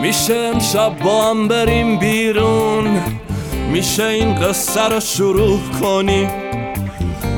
[0.00, 3.00] میشه امشب با هم بریم بیرون.
[3.72, 6.28] میشه این قصه رو شروع کنی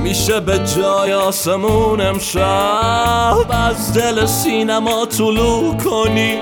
[0.03, 6.39] میشه به جای آسمون امشب از دل سینما طلوع کنی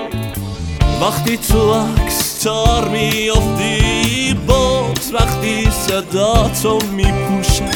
[1.01, 7.69] وقتی تو عکس تار میافتی بود وقتی صدا تو میپوشه.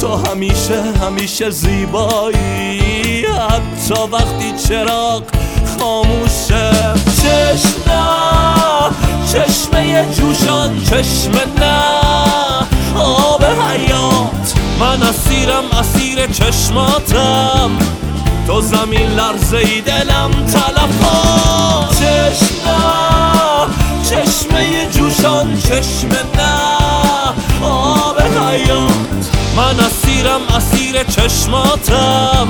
[0.00, 3.26] تو همیشه همیشه زیبایی.
[3.26, 5.22] حتی وقتی چراغ
[5.78, 6.70] خاموشه.
[10.04, 11.80] جوشان چشم نه.
[13.00, 17.70] آب حیات من اسیرم اسیر چشماتم.
[18.46, 23.66] تو زمین لرزه ای دلم تلفا چشم نه
[24.10, 26.54] چشمه جوشان چشم نه.
[27.66, 28.90] آب حیات
[29.56, 32.48] من اسیرم اسیر چشماتم.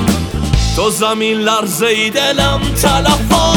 [0.75, 3.53] تو زمین لرزه ای دلم تلفا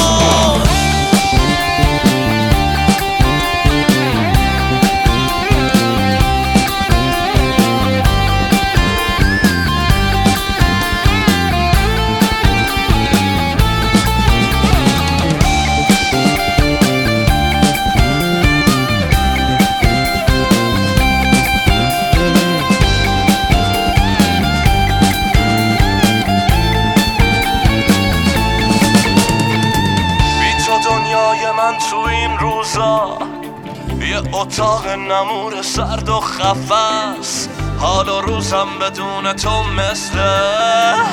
[32.76, 40.18] یه اتاق نمور سرد و خفست حال و روزم بدون تو مثل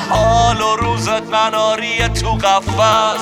[0.10, 3.22] حال و روزت مناری تو قفس.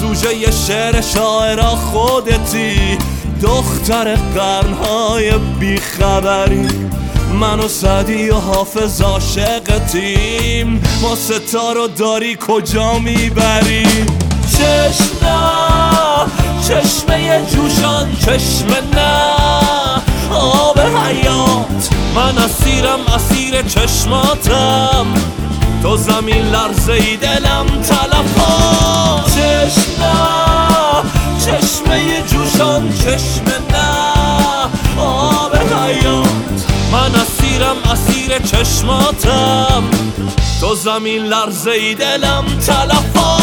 [0.00, 2.98] سوژه شعر شاعرا خودتی.
[3.42, 6.68] دختر قرنهای بیخبری.
[7.40, 10.82] من و سعدی و حافظ عاشقتیم.
[11.02, 13.86] ما ستارو داری کجا می‌بری؟
[18.26, 19.12] چشم نه
[20.34, 21.88] آب حیات.
[22.14, 25.06] من اسیرم اسیر چشماتم.
[25.82, 30.14] تو زمین لرزه ای دلم تلفا چشم نه
[31.40, 36.26] چشمه جوشان چشم نه آب حیات.
[36.92, 39.82] من اسیرم اسیر چشماتم.
[40.60, 43.36] تو زمین لرزه ای دلم تلفا